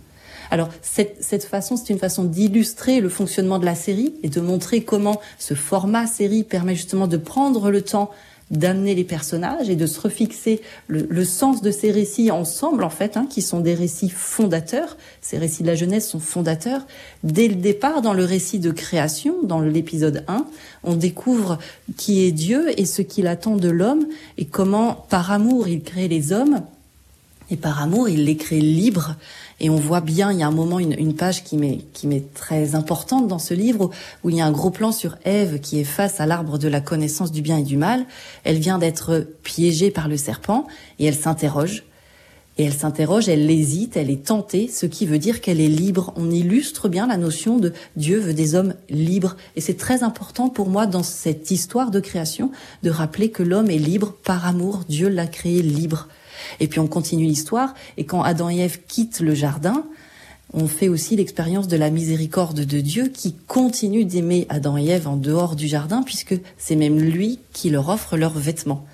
Alors 0.50 0.68
cette, 0.82 1.44
façon, 1.44 1.76
c'est 1.76 1.92
une 1.92 1.98
façon 1.98 2.24
d'illustrer 2.24 3.00
le 3.00 3.08
fonctionnement 3.08 3.58
de 3.58 3.64
la 3.64 3.74
série 3.76 4.14
et 4.22 4.28
de 4.28 4.40
montrer 4.40 4.82
comment 4.82 5.20
ce 5.38 5.54
format 5.54 6.06
série 6.06 6.42
permet 6.42 6.74
justement 6.74 7.06
de 7.06 7.16
prendre 7.16 7.70
le 7.70 7.82
temps 7.82 8.10
d'amener 8.50 8.94
les 8.94 9.04
personnages 9.04 9.70
et 9.70 9.76
de 9.76 9.86
se 9.86 10.00
refixer 10.00 10.60
le, 10.88 11.24
sens 11.24 11.62
de 11.62 11.70
ces 11.70 11.90
récits 11.90 12.30
ensemble, 12.30 12.82
en 12.82 12.90
fait, 12.90 13.16
hein, 13.16 13.26
qui 13.30 13.42
sont 13.42 13.60
des 13.60 13.74
récits 13.74 14.10
fondateurs. 14.10 14.96
Ces 15.20 15.38
récits 15.38 15.62
de 15.62 15.68
la 15.68 15.76
jeunesse 15.76 16.08
sont 16.08 16.20
fondateurs. 16.20 16.86
Dès 17.22 17.48
le 17.48 17.54
départ, 17.54 18.02
dans 18.02 18.14
le 18.14 18.24
récit 18.24 18.58
de 18.58 18.72
création, 18.72 19.36
dans 19.42 19.60
l'épisode 19.60 20.24
1, 20.26 20.46
on 20.82 20.96
découvre 20.96 21.58
qui 21.96 22.24
est 22.24 22.32
Dieu 22.32 22.78
et 22.78 22.86
ce 22.86 23.02
qu'il 23.02 23.26
attend 23.26 23.56
de 23.56 23.68
l'homme 23.68 24.06
et 24.36 24.46
comment, 24.46 25.06
par 25.08 25.30
amour, 25.30 25.68
il 25.68 25.82
crée 25.82 26.08
les 26.08 26.32
hommes 26.32 26.62
et 27.50 27.56
par 27.56 27.82
amour, 27.82 28.08
il 28.08 28.24
les 28.24 28.36
crée 28.36 28.60
libres 28.60 29.16
et 29.60 29.68
on 29.68 29.76
voit 29.76 30.00
bien, 30.00 30.32
il 30.32 30.38
y 30.38 30.42
a 30.42 30.46
un 30.46 30.52
moment, 30.52 30.78
une, 30.78 30.94
une 30.98 31.14
page 31.14 31.44
qui 31.44 31.58
m'est 31.58 31.80
qui 31.92 32.06
m'est 32.06 32.32
très 32.32 32.74
importante 32.74 33.28
dans 33.28 33.38
ce 33.38 33.52
livre 33.52 33.90
où, 34.24 34.30
il 34.30 34.36
y 34.36 34.40
a 34.40 34.46
un 34.46 34.52
gros 34.52 34.70
plan 34.70 34.90
sur 34.90 35.16
Ève 35.24 35.60
qui 35.60 35.78
est 35.78 35.84
face 35.84 36.20
à 36.20 36.26
l'arbre 36.26 36.58
de 36.58 36.68
la 36.68 36.80
connaissance 36.80 37.30
du 37.30 37.42
bien 37.42 37.58
et 37.58 37.62
du 37.62 37.76
mal. 37.76 38.06
Elle 38.44 38.58
vient 38.58 38.78
d'être 38.78 39.26
piégée 39.42 39.90
par 39.90 40.08
le 40.08 40.16
serpent 40.16 40.66
et 40.98 41.04
elle 41.04 41.14
s'interroge. 41.14 41.84
Et 42.58 42.64
elle 42.64 42.74
s'interroge, 42.74 43.28
elle 43.28 43.50
hésite, 43.50 43.96
elle 43.96 44.10
est 44.10 44.26
tentée, 44.26 44.68
ce 44.68 44.84
qui 44.84 45.06
veut 45.06 45.18
dire 45.18 45.40
qu'elle 45.40 45.60
est 45.60 45.68
libre. 45.68 46.12
On 46.16 46.30
illustre 46.30 46.88
bien 46.88 47.06
la 47.06 47.16
notion 47.16 47.58
de 47.58 47.72
Dieu 47.96 48.18
veut 48.18 48.34
des 48.34 48.54
hommes 48.54 48.74
libres. 48.90 49.36
Et 49.56 49.60
c'est 49.60 49.76
très 49.78 50.02
important 50.02 50.48
pour 50.48 50.68
moi 50.68 50.86
dans 50.86 51.02
cette 51.02 51.50
histoire 51.50 51.90
de 51.90 52.00
création 52.00 52.50
de 52.82 52.90
rappeler 52.90 53.30
que 53.30 53.42
l'homme 53.42 53.70
est 53.70 53.78
libre 53.78 54.14
par 54.24 54.46
amour. 54.46 54.80
Dieu 54.88 55.08
l'a 55.08 55.26
créé 55.26 55.62
libre. 55.62 56.08
Et 56.58 56.66
puis 56.66 56.80
on 56.80 56.86
continue 56.86 57.26
l'histoire, 57.26 57.74
et 57.96 58.04
quand 58.04 58.22
Adam 58.22 58.50
et 58.50 58.58
Ève 58.58 58.80
quittent 58.86 59.20
le 59.20 59.34
jardin, 59.34 59.84
on 60.52 60.66
fait 60.66 60.88
aussi 60.88 61.16
l'expérience 61.16 61.68
de 61.68 61.76
la 61.76 61.90
miséricorde 61.90 62.60
de 62.60 62.80
Dieu 62.80 63.08
qui 63.08 63.34
continue 63.46 64.04
d'aimer 64.04 64.46
Adam 64.48 64.76
et 64.76 64.86
Ève 64.86 65.06
en 65.06 65.16
dehors 65.16 65.54
du 65.54 65.68
jardin, 65.68 66.02
puisque 66.02 66.34
c'est 66.58 66.76
même 66.76 66.98
lui 66.98 67.38
qui 67.52 67.70
leur 67.70 67.88
offre 67.88 68.16
leurs 68.16 68.38
vêtements. 68.38 68.84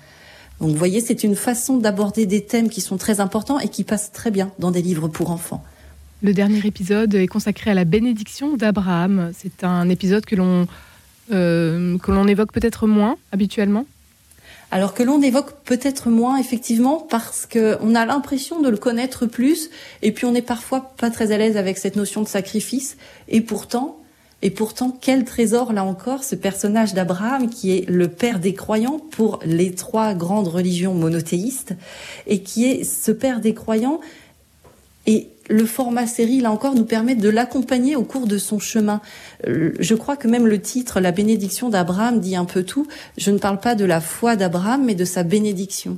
Donc 0.59 0.69
vous 0.69 0.77
voyez, 0.77 1.01
c'est 1.01 1.23
une 1.23 1.35
façon 1.35 1.77
d'aborder 1.77 2.25
des 2.25 2.43
thèmes 2.43 2.69
qui 2.69 2.81
sont 2.81 2.97
très 2.97 3.19
importants 3.19 3.59
et 3.59 3.69
qui 3.69 3.83
passent 3.83 4.11
très 4.11 4.31
bien 4.31 4.51
dans 4.59 4.71
des 4.71 4.81
livres 4.81 5.07
pour 5.07 5.31
enfants. 5.31 5.63
Le 6.23 6.33
dernier 6.33 6.65
épisode 6.65 7.13
est 7.13 7.27
consacré 7.27 7.71
à 7.71 7.73
la 7.75 7.85
bénédiction 7.85 8.57
d'Abraham. 8.57 9.31
C'est 9.37 9.63
un 9.63 9.87
épisode 9.89 10.25
que 10.25 10.35
l'on 10.35 10.67
euh, 11.31 11.97
que 11.97 12.11
l'on 12.11 12.27
évoque 12.27 12.53
peut-être 12.53 12.87
moins 12.87 13.17
habituellement 13.31 13.85
alors 14.71 14.93
que 14.93 15.03
l'on 15.03 15.21
évoque 15.21 15.63
peut-être 15.63 16.09
moins 16.09 16.37
effectivement 16.37 16.99
parce 16.99 17.45
que 17.45 17.77
on 17.81 17.95
a 17.95 18.05
l'impression 18.05 18.61
de 18.61 18.69
le 18.69 18.77
connaître 18.77 19.25
plus 19.25 19.69
et 20.01 20.11
puis 20.11 20.25
on 20.25 20.31
n'est 20.31 20.41
parfois 20.41 20.91
pas 20.97 21.09
très 21.09 21.31
à 21.31 21.37
l'aise 21.37 21.57
avec 21.57 21.77
cette 21.77 21.95
notion 21.95 22.21
de 22.21 22.27
sacrifice. 22.27 22.97
Et 23.29 23.41
pourtant 23.41 23.97
et 24.43 24.51
pourtant 24.51 24.95
quel 25.01 25.25
trésor 25.25 25.73
là 25.73 25.83
encore 25.83 26.23
ce 26.23 26.35
personnage 26.35 26.93
d'Abraham 26.93 27.49
qui 27.49 27.75
est 27.75 27.89
le 27.89 28.07
père 28.07 28.39
des 28.39 28.53
croyants 28.53 28.99
pour 28.99 29.39
les 29.43 29.73
trois 29.73 30.13
grandes 30.13 30.47
religions 30.47 30.93
monothéistes 30.93 31.73
et 32.27 32.43
qui 32.43 32.65
est 32.65 32.83
ce 32.83 33.11
père 33.11 33.39
des 33.39 33.55
croyants 33.55 33.99
et 35.07 35.29
le 35.49 35.65
format 35.65 36.07
série, 36.07 36.41
là 36.41 36.51
encore, 36.51 36.75
nous 36.75 36.85
permet 36.85 37.15
de 37.15 37.29
l'accompagner 37.29 37.95
au 37.95 38.03
cours 38.03 38.27
de 38.27 38.37
son 38.37 38.59
chemin. 38.59 39.01
Euh, 39.47 39.73
je 39.79 39.95
crois 39.95 40.17
que 40.17 40.27
même 40.27 40.47
le 40.47 40.61
titre, 40.61 40.99
La 40.99 41.11
bénédiction 41.11 41.69
d'Abraham, 41.69 42.19
dit 42.19 42.35
un 42.35 42.45
peu 42.45 42.63
tout. 42.63 42.87
Je 43.17 43.31
ne 43.31 43.37
parle 43.37 43.59
pas 43.59 43.75
de 43.75 43.85
la 43.85 44.01
foi 44.01 44.35
d'Abraham, 44.35 44.85
mais 44.85 44.95
de 44.95 45.05
sa 45.05 45.23
bénédiction. 45.23 45.97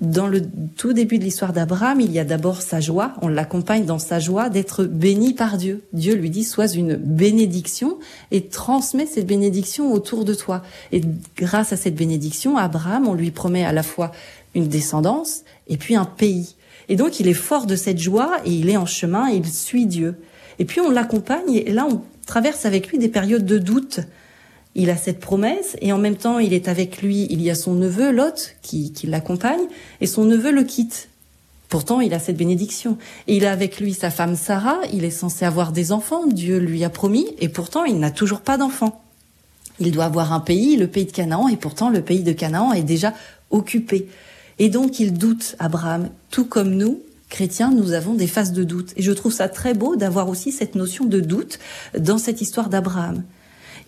Dans 0.00 0.26
le 0.26 0.42
tout 0.76 0.92
début 0.92 1.18
de 1.18 1.24
l'histoire 1.24 1.52
d'Abraham, 1.52 2.00
il 2.00 2.10
y 2.10 2.18
a 2.18 2.24
d'abord 2.24 2.60
sa 2.60 2.80
joie. 2.80 3.12
On 3.22 3.28
l'accompagne 3.28 3.84
dans 3.84 4.00
sa 4.00 4.18
joie 4.18 4.48
d'être 4.48 4.82
béni 4.82 5.32
par 5.32 5.58
Dieu. 5.58 5.84
Dieu 5.92 6.14
lui 6.14 6.28
dit, 6.28 6.42
sois 6.42 6.66
une 6.66 6.96
bénédiction 6.96 7.98
et 8.32 8.46
transmet 8.46 9.06
cette 9.06 9.26
bénédiction 9.26 9.92
autour 9.92 10.24
de 10.24 10.34
toi. 10.34 10.62
Et 10.90 11.02
grâce 11.36 11.72
à 11.72 11.76
cette 11.76 11.94
bénédiction, 11.94 12.56
Abraham, 12.56 13.06
on 13.06 13.14
lui 13.14 13.30
promet 13.30 13.64
à 13.64 13.72
la 13.72 13.84
fois 13.84 14.10
une 14.56 14.66
descendance 14.66 15.42
et 15.68 15.76
puis 15.76 15.94
un 15.94 16.04
pays. 16.04 16.56
Et 16.88 16.96
donc 16.96 17.20
il 17.20 17.28
est 17.28 17.34
fort 17.34 17.66
de 17.66 17.76
cette 17.76 17.98
joie 17.98 18.38
et 18.44 18.50
il 18.50 18.68
est 18.68 18.76
en 18.76 18.86
chemin 18.86 19.30
et 19.30 19.36
il 19.36 19.46
suit 19.46 19.86
Dieu. 19.86 20.16
Et 20.58 20.64
puis 20.64 20.80
on 20.80 20.90
l'accompagne 20.90 21.54
et 21.54 21.72
là 21.72 21.86
traverse 22.26 22.64
avec 22.64 22.88
lui 22.88 22.98
des 22.98 23.08
périodes 23.08 23.46
de 23.46 23.58
doute. 23.58 24.00
Il 24.74 24.90
a 24.90 24.96
cette 24.96 25.20
promesse 25.20 25.76
et 25.80 25.92
en 25.92 25.98
même 25.98 26.16
temps 26.16 26.38
il 26.38 26.54
est 26.54 26.68
avec 26.68 27.02
lui, 27.02 27.26
il 27.30 27.42
y 27.42 27.50
a 27.50 27.54
son 27.54 27.74
neveu 27.74 28.10
Lot 28.10 28.54
qui, 28.62 28.92
qui 28.92 29.06
l'accompagne 29.06 29.66
et 30.00 30.06
son 30.06 30.24
neveu 30.24 30.50
le 30.50 30.64
quitte. 30.64 31.08
Pourtant 31.68 32.00
il 32.00 32.14
a 32.14 32.18
cette 32.18 32.36
bénédiction. 32.36 32.98
Et 33.28 33.36
il 33.36 33.46
a 33.46 33.52
avec 33.52 33.80
lui 33.80 33.94
sa 33.94 34.10
femme 34.10 34.36
Sarah, 34.36 34.80
il 34.92 35.04
est 35.04 35.10
censé 35.10 35.44
avoir 35.44 35.72
des 35.72 35.92
enfants, 35.92 36.26
Dieu 36.26 36.58
lui 36.58 36.84
a 36.84 36.90
promis 36.90 37.26
et 37.38 37.48
pourtant 37.48 37.84
il 37.84 37.98
n'a 37.98 38.10
toujours 38.10 38.40
pas 38.40 38.56
d'enfants. 38.56 39.02
Il 39.78 39.90
doit 39.90 40.04
avoir 40.04 40.32
un 40.32 40.40
pays, 40.40 40.76
le 40.76 40.86
pays 40.86 41.06
de 41.06 41.12
Canaan 41.12 41.48
et 41.48 41.56
pourtant 41.56 41.90
le 41.90 42.02
pays 42.02 42.22
de 42.22 42.32
Canaan 42.32 42.72
est 42.72 42.82
déjà 42.82 43.14
occupé. 43.50 44.06
Et 44.58 44.68
donc 44.68 45.00
il 45.00 45.14
doute, 45.14 45.56
Abraham, 45.58 46.10
tout 46.30 46.44
comme 46.44 46.74
nous, 46.74 47.00
chrétiens, 47.28 47.70
nous 47.70 47.92
avons 47.92 48.14
des 48.14 48.26
phases 48.26 48.52
de 48.52 48.64
doute. 48.64 48.92
Et 48.96 49.02
je 49.02 49.12
trouve 49.12 49.32
ça 49.32 49.48
très 49.48 49.74
beau 49.74 49.96
d'avoir 49.96 50.28
aussi 50.28 50.52
cette 50.52 50.74
notion 50.74 51.04
de 51.04 51.20
doute 51.20 51.58
dans 51.98 52.18
cette 52.18 52.40
histoire 52.40 52.68
d'Abraham. 52.68 53.22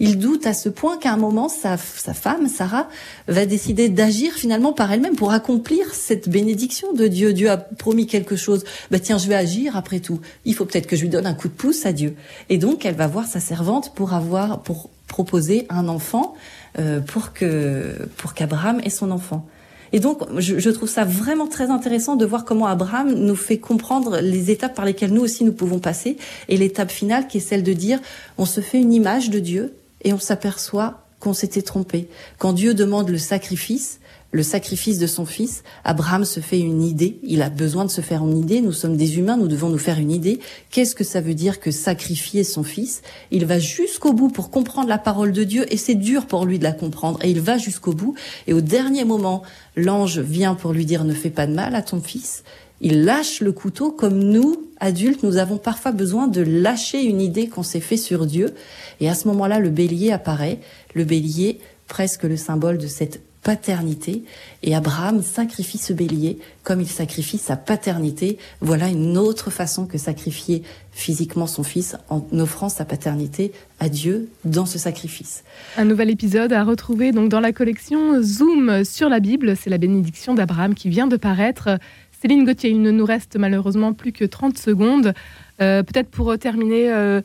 Il 0.00 0.18
doute 0.18 0.46
à 0.46 0.54
ce 0.54 0.68
point 0.68 0.98
qu'à 0.98 1.12
un 1.12 1.16
moment, 1.16 1.48
sa, 1.48 1.76
femme, 1.76 2.48
Sarah, 2.48 2.88
va 3.28 3.46
décider 3.46 3.88
d'agir 3.88 4.32
finalement 4.32 4.72
par 4.72 4.90
elle-même 4.90 5.14
pour 5.14 5.32
accomplir 5.32 5.94
cette 5.94 6.28
bénédiction 6.28 6.92
de 6.92 7.06
Dieu. 7.06 7.32
Dieu 7.32 7.50
a 7.50 7.56
promis 7.56 8.06
quelque 8.06 8.36
chose. 8.36 8.64
Bah 8.90 8.98
tiens, 8.98 9.18
je 9.18 9.28
vais 9.28 9.34
agir 9.34 9.76
après 9.76 10.00
tout. 10.00 10.20
Il 10.44 10.54
faut 10.54 10.64
peut-être 10.64 10.86
que 10.86 10.96
je 10.96 11.02
lui 11.02 11.08
donne 11.10 11.26
un 11.26 11.34
coup 11.34 11.48
de 11.48 11.52
pouce 11.52 11.86
à 11.86 11.92
Dieu. 11.92 12.16
Et 12.48 12.58
donc, 12.58 12.84
elle 12.84 12.96
va 12.96 13.06
voir 13.06 13.26
sa 13.26 13.40
servante 13.40 13.94
pour 13.94 14.14
avoir, 14.14 14.62
pour 14.62 14.90
proposer 15.06 15.66
un 15.68 15.86
enfant 15.88 16.34
euh, 16.78 17.00
pour 17.00 17.32
que 17.32 18.08
pour 18.16 18.34
qu'Abraham 18.34 18.80
ait 18.82 18.90
son 18.90 19.10
enfant. 19.10 19.46
Et 19.94 20.00
donc, 20.00 20.22
je, 20.38 20.58
je, 20.58 20.70
trouve 20.70 20.88
ça 20.88 21.04
vraiment 21.04 21.46
très 21.46 21.70
intéressant 21.70 22.16
de 22.16 22.26
voir 22.26 22.44
comment 22.44 22.66
Abraham 22.66 23.14
nous 23.14 23.36
fait 23.36 23.58
comprendre 23.58 24.18
les 24.20 24.50
étapes 24.50 24.74
par 24.74 24.84
lesquelles 24.84 25.12
nous 25.12 25.22
aussi 25.22 25.44
nous 25.44 25.52
pouvons 25.52 25.78
passer, 25.78 26.16
et 26.48 26.56
l'étape 26.56 26.90
finale 26.90 27.28
qui 27.28 27.38
est 27.38 27.40
celle 27.40 27.62
de 27.62 27.72
dire, 27.72 28.00
on 28.36 28.44
se 28.44 28.60
fait 28.60 28.80
une 28.80 28.92
image 28.92 29.30
de 29.30 29.38
Dieu, 29.38 29.74
et 30.02 30.12
on 30.12 30.18
s'aperçoit 30.18 31.03
qu'on 31.24 31.32
s'était 31.32 31.62
trompé. 31.62 32.06
Quand 32.38 32.52
Dieu 32.52 32.74
demande 32.74 33.08
le 33.08 33.16
sacrifice, 33.16 33.98
le 34.30 34.42
sacrifice 34.42 34.98
de 34.98 35.06
son 35.06 35.24
fils, 35.24 35.62
Abraham 35.84 36.24
se 36.24 36.40
fait 36.40 36.58
une 36.58 36.82
idée, 36.82 37.18
il 37.22 37.40
a 37.40 37.48
besoin 37.48 37.84
de 37.84 37.90
se 37.90 38.02
faire 38.02 38.22
une 38.24 38.36
idée, 38.36 38.60
nous 38.60 38.72
sommes 38.72 38.96
des 38.96 39.16
humains, 39.16 39.36
nous 39.36 39.48
devons 39.48 39.70
nous 39.70 39.78
faire 39.78 39.98
une 39.98 40.10
idée. 40.10 40.40
Qu'est-ce 40.70 40.94
que 40.94 41.04
ça 41.04 41.20
veut 41.20 41.34
dire 41.34 41.60
que 41.60 41.70
sacrifier 41.70 42.44
son 42.44 42.62
fils? 42.62 43.00
Il 43.30 43.46
va 43.46 43.58
jusqu'au 43.58 44.12
bout 44.12 44.28
pour 44.28 44.50
comprendre 44.50 44.88
la 44.88 44.98
parole 44.98 45.32
de 45.32 45.44
Dieu 45.44 45.72
et 45.72 45.76
c'est 45.76 45.94
dur 45.94 46.26
pour 46.26 46.44
lui 46.44 46.58
de 46.58 46.64
la 46.64 46.72
comprendre 46.72 47.18
et 47.22 47.30
il 47.30 47.40
va 47.40 47.56
jusqu'au 47.56 47.92
bout 47.92 48.14
et 48.46 48.52
au 48.52 48.60
dernier 48.60 49.04
moment, 49.04 49.42
l'ange 49.76 50.18
vient 50.18 50.54
pour 50.54 50.72
lui 50.72 50.84
dire 50.84 51.04
ne 51.04 51.14
fais 51.14 51.30
pas 51.30 51.46
de 51.46 51.54
mal 51.54 51.74
à 51.74 51.82
ton 51.82 52.00
fils. 52.00 52.42
Il 52.84 53.06
lâche 53.06 53.40
le 53.40 53.50
couteau 53.50 53.90
comme 53.90 54.18
nous, 54.18 54.68
adultes, 54.78 55.22
nous 55.22 55.38
avons 55.38 55.56
parfois 55.56 55.90
besoin 55.90 56.28
de 56.28 56.42
lâcher 56.42 57.02
une 57.02 57.22
idée 57.22 57.48
qu'on 57.48 57.62
s'est 57.62 57.80
fait 57.80 57.96
sur 57.96 58.26
Dieu. 58.26 58.52
Et 59.00 59.08
à 59.08 59.14
ce 59.14 59.26
moment-là, 59.28 59.58
le 59.58 59.70
bélier 59.70 60.12
apparaît, 60.12 60.58
le 60.94 61.04
bélier 61.04 61.60
presque 61.88 62.24
le 62.24 62.36
symbole 62.36 62.76
de 62.76 62.86
cette 62.86 63.22
paternité. 63.42 64.24
Et 64.62 64.74
Abraham 64.74 65.22
sacrifie 65.22 65.78
ce 65.78 65.94
bélier 65.94 66.38
comme 66.62 66.82
il 66.82 66.88
sacrifie 66.88 67.38
sa 67.38 67.56
paternité. 67.56 68.36
Voilà 68.60 68.88
une 68.88 69.16
autre 69.16 69.50
façon 69.50 69.86
que 69.86 69.96
sacrifier 69.96 70.62
physiquement 70.92 71.46
son 71.46 71.62
fils 71.62 71.96
en 72.10 72.22
offrant 72.32 72.68
sa 72.68 72.84
paternité 72.84 73.52
à 73.80 73.88
Dieu 73.88 74.28
dans 74.44 74.66
ce 74.66 74.78
sacrifice. 74.78 75.42
Un 75.78 75.84
nouvel 75.84 76.10
épisode 76.10 76.52
à 76.52 76.64
retrouver 76.64 77.12
donc 77.12 77.30
dans 77.30 77.40
la 77.40 77.52
collection 77.52 78.22
Zoom 78.22 78.84
sur 78.84 79.08
la 79.08 79.20
Bible. 79.20 79.56
C'est 79.56 79.70
la 79.70 79.78
bénédiction 79.78 80.34
d'Abraham 80.34 80.74
qui 80.74 80.90
vient 80.90 81.06
de 81.06 81.16
paraître. 81.16 81.78
Céline 82.24 82.46
Gauthier, 82.46 82.70
il 82.70 82.80
ne 82.80 82.90
nous 82.90 83.04
reste 83.04 83.36
malheureusement 83.36 83.92
plus 83.92 84.12
que 84.12 84.24
30 84.24 84.56
secondes. 84.56 85.12
Euh, 85.60 85.82
peut-être 85.82 86.08
pour 86.08 86.38
terminer, 86.38 86.90
euh, 86.90 87.20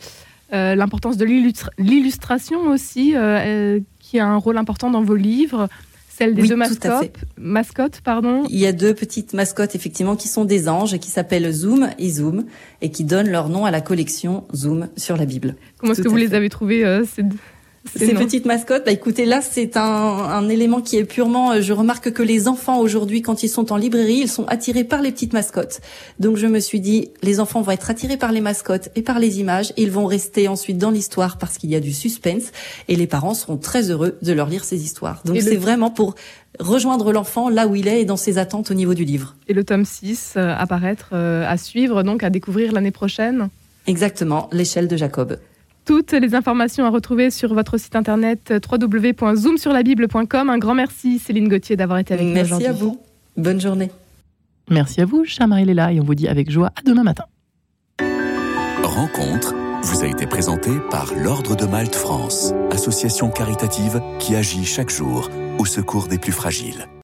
euh, 0.51 0.75
l'importance 0.75 1.15
de 1.15 1.23
l'illustration 1.77 2.67
aussi, 2.67 3.15
qui 3.99 4.19
a 4.19 4.27
un 4.27 4.35
rôle 4.35 4.57
important 4.57 4.91
dans 4.91 5.01
vos 5.01 5.15
livres 5.15 5.69
celle 6.19 6.35
des 6.35 6.49
deux 6.49 6.57
mascottes, 6.57 7.17
mascottes, 7.37 8.01
pardon. 8.01 8.43
Il 8.49 8.59
y 8.59 8.65
a 8.65 8.73
deux 8.73 8.93
petites 8.93 9.33
mascottes 9.33 9.73
effectivement 9.73 10.17
qui 10.17 10.27
sont 10.27 10.43
des 10.43 10.67
anges 10.67 10.93
et 10.93 10.99
qui 10.99 11.09
s'appellent 11.09 11.49
Zoom 11.49 11.89
et 11.97 12.09
Zoom 12.09 12.43
et 12.81 12.91
qui 12.91 13.05
donnent 13.05 13.29
leur 13.29 13.47
nom 13.47 13.63
à 13.63 13.71
la 13.71 13.79
collection 13.79 14.43
Zoom 14.53 14.89
sur 14.97 15.15
la 15.15 15.25
Bible. 15.25 15.55
Comment 15.77 15.93
est-ce 15.93 16.01
que 16.01 16.09
vous 16.09 16.17
les 16.17 16.33
avez 16.33 16.49
trouvées 16.49 16.83
euh, 16.85 17.05
ces 17.95 18.13
petites 18.13 18.45
mascottes, 18.45 18.85
bah 18.85 18.91
écoutez, 18.91 19.25
là 19.25 19.41
c'est 19.41 19.77
un, 19.77 19.81
un, 19.81 20.49
élément 20.49 20.81
qui 20.81 20.97
est 20.97 21.05
purement. 21.05 21.51
Euh, 21.51 21.61
je 21.61 21.73
remarque 21.73 22.11
que 22.11 22.23
les 22.23 22.47
enfants 22.47 22.79
aujourd'hui, 22.79 23.21
quand 23.21 23.43
ils 23.43 23.49
sont 23.49 23.71
en 23.71 23.77
librairie, 23.77 24.21
ils 24.21 24.29
sont 24.29 24.45
attirés 24.47 24.83
par 24.83 25.01
les 25.01 25.11
petites 25.11 25.33
mascottes. 25.33 25.81
Donc 26.19 26.37
je 26.37 26.47
me 26.47 26.59
suis 26.59 26.79
dit, 26.79 27.09
les 27.21 27.39
enfants 27.39 27.61
vont 27.61 27.71
être 27.71 27.89
attirés 27.89 28.17
par 28.17 28.31
les 28.31 28.41
mascottes 28.41 28.89
et 28.95 29.01
par 29.01 29.19
les 29.19 29.39
images. 29.39 29.73
Ils 29.77 29.91
vont 29.91 30.05
rester 30.05 30.47
ensuite 30.47 30.77
dans 30.77 30.91
l'histoire 30.91 31.37
parce 31.37 31.57
qu'il 31.57 31.69
y 31.69 31.75
a 31.75 31.79
du 31.79 31.93
suspense. 31.93 32.51
Et 32.87 32.95
les 32.95 33.07
parents 33.07 33.33
seront 33.33 33.57
très 33.57 33.89
heureux 33.89 34.17
de 34.21 34.33
leur 34.33 34.49
lire 34.49 34.63
ces 34.63 34.83
histoires. 34.83 35.21
Donc 35.25 35.41
c'est 35.41 35.55
vraiment 35.55 35.89
pour 35.89 36.15
rejoindre 36.59 37.11
l'enfant 37.11 37.49
là 37.49 37.67
où 37.67 37.75
il 37.75 37.87
est 37.87 38.01
et 38.01 38.05
dans 38.05 38.17
ses 38.17 38.37
attentes 38.37 38.71
au 38.71 38.73
niveau 38.73 38.93
du 38.93 39.05
livre. 39.05 39.35
Et 39.47 39.53
le 39.53 39.63
tome 39.63 39.85
6 39.85 40.33
euh, 40.35 40.53
apparaître 40.57 41.09
euh, 41.13 41.45
à 41.47 41.57
suivre, 41.57 42.03
donc 42.03 42.23
à 42.23 42.29
découvrir 42.29 42.71
l'année 42.71 42.91
prochaine? 42.91 43.49
Exactement, 43.87 44.49
l'échelle 44.51 44.87
de 44.87 44.97
Jacob. 44.97 45.37
Toutes 45.89 46.11
les 46.11 46.35
informations 46.35 46.85
à 46.85 46.91
retrouver 46.91 47.31
sur 47.31 47.55
votre 47.55 47.79
site 47.79 47.95
internet 47.95 48.53
www.zoomsurlabible.com. 48.71 50.49
Un 50.51 50.57
grand 50.59 50.75
merci 50.75 51.17
Céline 51.17 51.49
Gauthier 51.49 51.77
d'avoir 51.77 51.97
été 51.97 52.13
avec 52.13 52.27
nous 52.27 52.39
aujourd'hui. 52.39 52.67
Merci 52.67 52.67
à 52.67 52.73
vous. 52.73 52.99
Bonne 53.35 53.59
journée. 53.59 53.89
Merci 54.69 55.01
à 55.01 55.05
vous, 55.05 55.25
Marie 55.47 55.65
Léla, 55.65 55.91
et 55.91 55.99
on 55.99 56.03
vous 56.03 56.13
dit 56.13 56.27
avec 56.27 56.51
joie 56.51 56.69
à 56.75 56.83
demain 56.85 57.01
matin. 57.01 57.23
Rencontre 58.83 59.55
vous 59.81 60.03
a 60.03 60.07
été 60.07 60.27
présentée 60.27 60.77
par 60.91 61.11
l'Ordre 61.15 61.55
de 61.55 61.65
Malte 61.65 61.95
France, 61.95 62.53
association 62.69 63.31
caritative 63.31 63.99
qui 64.19 64.35
agit 64.35 64.65
chaque 64.65 64.91
jour 64.91 65.27
au 65.57 65.65
secours 65.65 66.07
des 66.07 66.19
plus 66.19 66.33
fragiles. 66.33 66.85